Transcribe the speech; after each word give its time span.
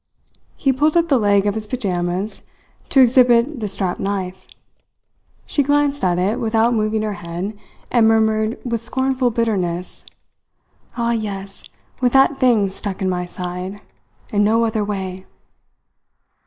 He 0.55 0.73
pulled 0.73 0.97
up 0.97 1.09
the 1.09 1.19
leg 1.19 1.45
of 1.45 1.53
his 1.53 1.67
pyjamas 1.67 2.41
to 2.89 2.99
exhibit 3.01 3.59
the 3.59 3.67
strapped 3.67 3.99
knife. 3.99 4.47
She 5.45 5.61
glanced 5.61 6.03
at 6.03 6.17
it 6.17 6.39
without 6.39 6.73
moving 6.73 7.03
her 7.03 7.13
head, 7.21 7.55
and 7.91 8.07
murmured 8.07 8.57
with 8.65 8.81
scornful 8.81 9.29
bitterness: 9.29 10.03
"Ah, 10.97 11.11
yes 11.11 11.65
with 12.01 12.13
that 12.13 12.37
thing 12.37 12.67
stuck 12.69 12.99
in 13.03 13.11
my 13.11 13.27
side. 13.27 13.79
In 14.33 14.43
no 14.43 14.65
other 14.65 14.83
way." 14.83 15.27